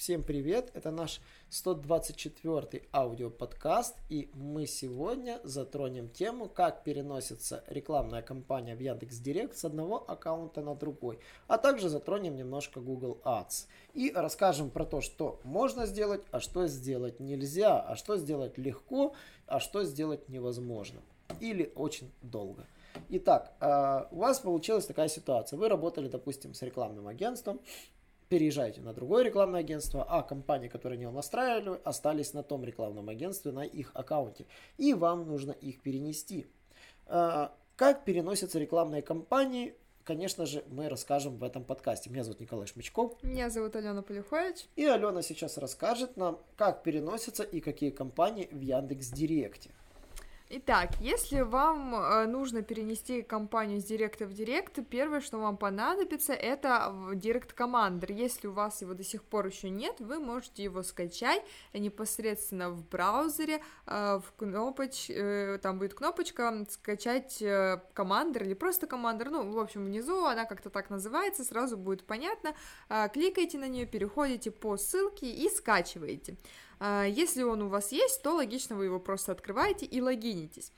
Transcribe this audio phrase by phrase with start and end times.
[0.00, 0.70] Всем привет!
[0.72, 1.20] Это наш
[1.50, 9.66] 124 аудиоподкаст, и мы сегодня затронем тему, как переносится рекламная кампания в Яндекс Директ с
[9.66, 15.38] одного аккаунта на другой, а также затронем немножко Google Ads и расскажем про то, что
[15.44, 19.14] можно сделать, а что сделать нельзя, а что сделать легко,
[19.46, 21.02] а что сделать невозможно
[21.40, 22.66] или очень долго.
[23.10, 25.58] Итак, а, у вас получилась такая ситуация.
[25.58, 27.60] Вы работали, допустим, с рекламным агентством,
[28.30, 33.50] переезжаете на другое рекламное агентство, а компании, которые не настраивали, остались на том рекламном агентстве,
[33.50, 34.46] на их аккаунте.
[34.78, 36.46] И вам нужно их перенести.
[37.06, 39.74] А, как переносятся рекламные кампании,
[40.04, 42.08] конечно же, мы расскажем в этом подкасте.
[42.08, 43.20] Меня зовут Николай Шмычков.
[43.24, 44.68] Меня зовут Алена Полюхович.
[44.76, 49.70] И Алена сейчас расскажет нам, как переносятся и какие компании в Яндекс Директе.
[50.52, 56.32] Итак, если вам э, нужно перенести компанию с директа в директ, первое, что вам понадобится,
[56.32, 58.10] это директ командер.
[58.10, 62.84] Если у вас его до сих пор еще нет, вы можете его скачать непосредственно в
[62.84, 67.40] браузере, э, в кнопоч, э, там будет кнопочка скачать
[67.94, 72.56] командер или просто командер, ну, в общем, внизу она как-то так называется, сразу будет понятно.
[73.12, 76.38] Кликайте на нее, переходите по ссылке и скачиваете.
[76.80, 80.72] Если он у вас есть, то логично вы его просто открываете и логинитесь.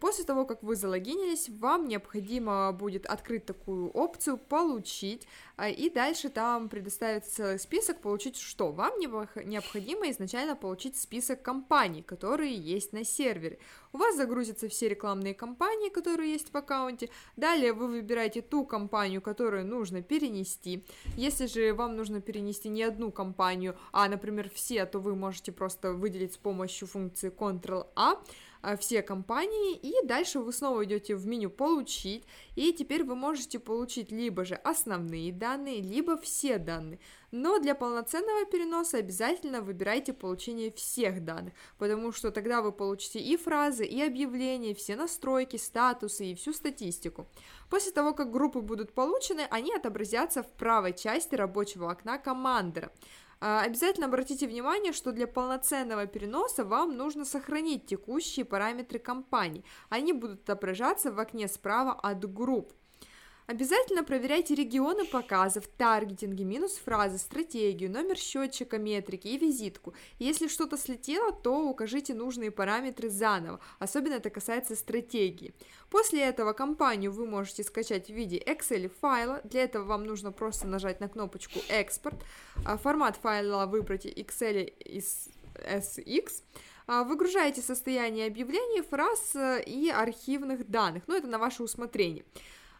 [0.00, 6.28] После того, как вы залогинились, вам необходимо будет открыть такую опцию «Получить», а, и дальше
[6.28, 8.70] там предоставится целый список «Получить что?».
[8.70, 13.58] Вам необходимо изначально получить список компаний, которые есть на сервере.
[13.92, 17.08] У вас загрузятся все рекламные кампании, которые есть в аккаунте.
[17.36, 20.84] Далее вы выбираете ту компанию, которую нужно перенести.
[21.16, 25.92] Если же вам нужно перенести не одну компанию, а, например, все, то вы можете просто
[25.92, 28.18] выделить с помощью функции Ctrl-A а,
[28.78, 32.24] все компании, и дальше вы снова идете в меню «Получить»,
[32.56, 36.98] и теперь вы можете получить либо же основные данные, либо все данные.
[37.30, 43.36] Но для полноценного переноса обязательно выбирайте получение всех данных, потому что тогда вы получите и
[43.36, 47.28] фразы, и объявления, все настройки, статусы и всю статистику.
[47.68, 52.90] После того, как группы будут получены, они отобразятся в правой части рабочего окна командера.
[53.40, 59.64] А, обязательно обратите внимание, что для полноценного переноса вам нужно сохранить текущие параметры компании.
[59.88, 62.72] Они будут отображаться в окне справа от групп.
[63.48, 69.94] Обязательно проверяйте регионы показов, таргетинги, минус фразы, стратегию, номер счетчика, метрики и визитку.
[70.18, 75.54] Если что-то слетело, то укажите нужные параметры заново, особенно это касается стратегии.
[75.88, 80.66] После этого компанию вы можете скачать в виде Excel файла, для этого вам нужно просто
[80.66, 82.22] нажать на кнопочку «Экспорт»,
[82.66, 86.42] а формат файла выбрать Excel из SX,
[86.86, 92.26] а, выгружаете состояние объявлений, фраз э, и архивных данных, но ну, это на ваше усмотрение.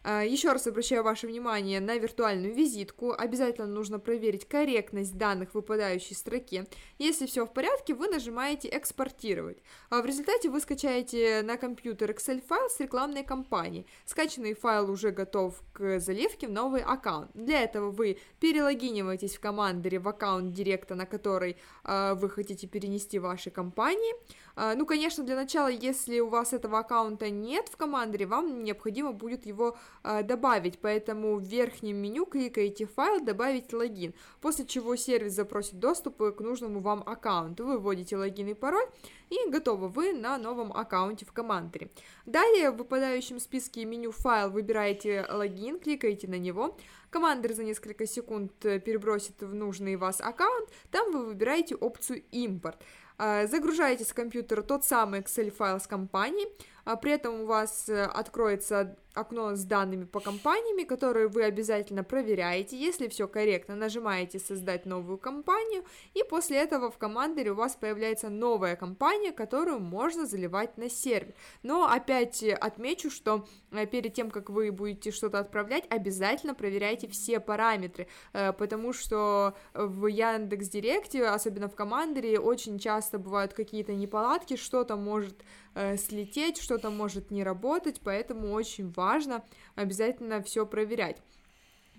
[0.03, 3.11] А, Еще раз обращаю ваше внимание на виртуальную визитку.
[3.11, 6.67] Обязательно нужно проверить корректность данных в выпадающей строке.
[6.97, 9.57] Если все в порядке, вы нажимаете «Экспортировать».
[9.89, 13.85] А в результате вы скачаете на компьютер Excel-файл с рекламной кампанией.
[14.05, 17.31] Скачанный файл уже готов к заливке в новый аккаунт.
[17.33, 23.19] Для этого вы перелогиниваетесь в командере в аккаунт директа, на который э, вы хотите перенести
[23.19, 24.13] ваши компании.
[24.59, 29.13] Э, ну, конечно, для начала, если у вас этого аккаунта нет в командере, вам необходимо
[29.13, 35.33] будет его а, добавить, поэтому в верхнем меню кликаете файл «Добавить логин», после чего сервис
[35.33, 37.65] запросит доступ к нужному вам аккаунту.
[37.65, 38.85] Вы вводите логин и пароль,
[39.29, 41.89] и готовы вы на новом аккаунте в командере.
[42.25, 46.77] Далее в выпадающем списке меню «Файл» выбираете логин, кликаете на него,
[47.09, 52.77] командир за несколько секунд перебросит в нужный вас аккаунт, там вы выбираете опцию «Импорт».
[53.21, 56.47] А, загружаете с компьютера тот самый Excel файл с компанией,
[56.95, 62.77] при этом у вас э, откроется окно с данными по компаниями, которые вы обязательно проверяете.
[62.77, 65.83] Если все корректно, нажимаете «Создать новую компанию»,
[66.13, 71.33] и после этого в командере у вас появляется новая компания, которую можно заливать на сервер.
[71.63, 77.39] Но опять отмечу, что э, перед тем, как вы будете что-то отправлять, обязательно проверяйте все
[77.39, 84.55] параметры, э, потому что в Яндекс Директе, особенно в командере, очень часто бывают какие-то неполадки,
[84.55, 85.43] что-то может
[85.75, 89.43] э, слететь, что-то может не работать, поэтому очень важно
[89.75, 91.17] обязательно все проверять.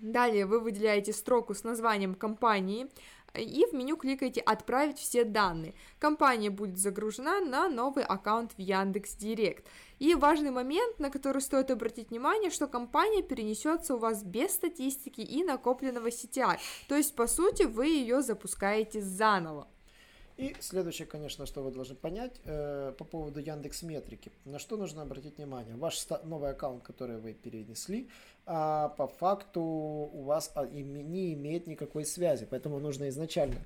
[0.01, 2.89] Далее вы выделяете строку с названием компании,
[3.35, 5.73] и в меню кликаете «Отправить все данные».
[5.99, 9.65] Компания будет загружена на новый аккаунт в Яндекс Директ.
[9.99, 15.21] И важный момент, на который стоит обратить внимание, что компания перенесется у вас без статистики
[15.21, 16.57] и накопленного CTR,
[16.87, 19.67] то есть, по сути, вы ее запускаете заново.
[20.41, 24.31] И следующее, конечно, что вы должны понять э, по поводу Яндекс Метрики.
[24.43, 25.75] На что нужно обратить внимание?
[25.75, 28.09] Ваш новый аккаунт, который вы перенесли,
[28.47, 32.47] а по факту у вас а, не имеет никакой связи.
[32.49, 33.57] Поэтому нужно изначально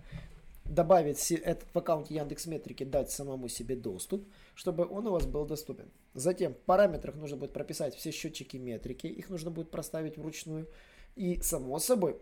[0.66, 5.46] добавить этот в аккаунте Яндекс Метрики, дать самому себе доступ, чтобы он у вас был
[5.46, 5.90] доступен.
[6.14, 10.68] Затем в параметрах нужно будет прописать все счетчики метрики, их нужно будет проставить вручную.
[11.16, 12.20] И само собой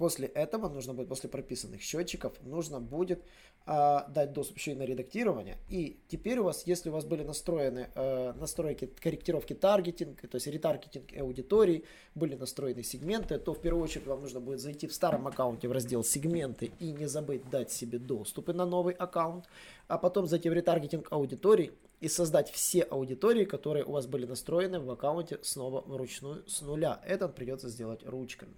[0.00, 3.22] После этого нужно будет, после прописанных счетчиков, нужно будет
[3.66, 5.58] э, дать доступ еще и на редактирование.
[5.68, 10.46] И теперь у вас, если у вас были настроены э, настройки корректировки таргетинга, то есть
[10.46, 15.26] ретаргетинг аудитории, были настроены сегменты, то в первую очередь вам нужно будет зайти в старом
[15.26, 19.44] аккаунте в раздел сегменты и не забыть дать себе доступы на новый аккаунт,
[19.86, 24.80] а потом зайти в ретаргетинг аудитории и создать все аудитории, которые у вас были настроены
[24.80, 27.02] в аккаунте снова вручную с нуля.
[27.06, 28.54] Это придется сделать ручками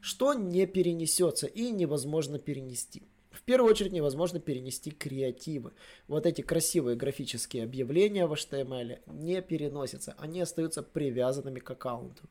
[0.00, 3.02] что не перенесется и невозможно перенести.
[3.30, 5.72] В первую очередь невозможно перенести креативы.
[6.08, 12.24] Вот эти красивые графические объявления в HTML не переносятся, они остаются привязанными к аккаунту.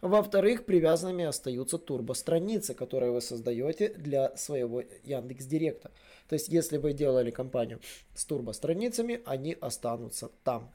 [0.00, 5.90] Во-вторых, привязанными остаются турбо-страницы, которые вы создаете для своего Яндекс Директа.
[6.28, 7.80] То есть, если вы делали компанию
[8.14, 10.72] с турбо-страницами, они останутся там.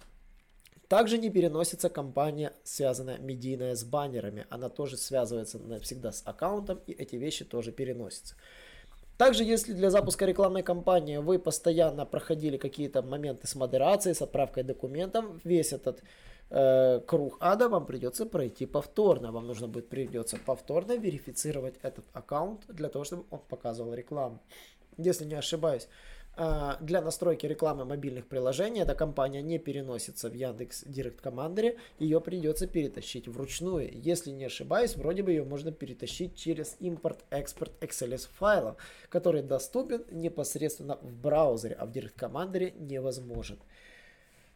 [0.92, 4.46] Также не переносится компания, связанная медийная с баннерами.
[4.50, 8.36] Она тоже связывается навсегда с аккаунтом, и эти вещи тоже переносятся.
[9.18, 14.64] Также, если для запуска рекламной кампании вы постоянно проходили какие-то моменты с модерацией, с отправкой
[14.64, 16.04] документов, весь этот
[16.50, 19.32] э, круг ада вам придется пройти повторно.
[19.32, 24.42] Вам нужно будет придется повторно верифицировать этот аккаунт для того, чтобы он показывал рекламу.
[24.98, 25.88] Если не ошибаюсь,
[26.38, 32.68] для настройки рекламы мобильных приложений эта компания не переносится в Яндекс Директ Командере, ее придется
[32.68, 33.92] перетащить вручную.
[33.94, 38.78] Если не ошибаюсь, вроде бы ее можно перетащить через импорт-экспорт XLS файлов,
[39.10, 43.60] который доступен непосредственно в браузере, а в Директ Командере невозможен.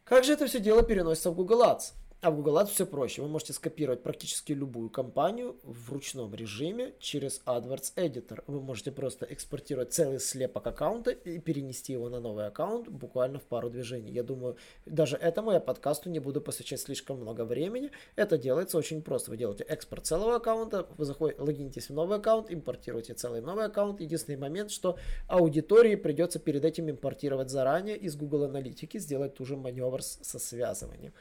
[0.06, 1.94] Как же это все дело переносится в Google Ads?
[2.22, 3.22] А в Google Ads все проще.
[3.22, 8.44] Вы можете скопировать практически любую компанию в ручном режиме через AdWords Editor.
[8.48, 13.44] Вы можете просто экспортировать целый слепок аккаунта и перенести его на новый аккаунт буквально в
[13.44, 14.12] пару движений.
[14.12, 14.58] Я думаю,
[14.88, 17.92] даже этому я подкасту не буду посвящать слишком много времени.
[18.16, 19.30] Это делается очень просто.
[19.30, 24.02] Вы делаете экспорт целого аккаунта, вы заходите, логинитесь в новый аккаунт, импортируете целый новый аккаунт.
[24.02, 24.98] Единственный момент, что
[25.28, 31.14] аудитории придется перед этим импортировать заранее из Google Аналитики, сделать ту же маневр со связыванием.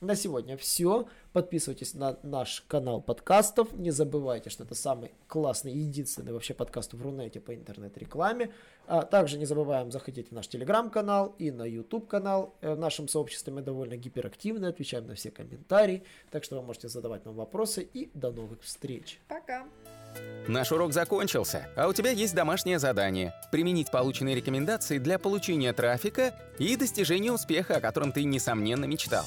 [0.00, 1.06] На сегодня все.
[1.34, 3.72] Подписывайтесь на наш канал подкастов.
[3.74, 8.50] Не забывайте, что это самый классный, единственный вообще подкаст в Рунете по интернет-рекламе.
[8.86, 12.54] А также не забываем заходить в наш телеграм-канал и на YouTube канал.
[12.62, 16.02] Э, в нашем сообществе мы довольно гиперактивны, отвечаем на все комментарии.
[16.30, 19.20] Так что вы можете задавать нам вопросы и до новых встреч.
[19.28, 19.66] Пока.
[20.48, 26.34] Наш урок закончился, а у тебя есть домашнее задание– применить полученные рекомендации для получения трафика
[26.58, 29.26] и достижения успеха, о котором ты, несомненно, мечтал.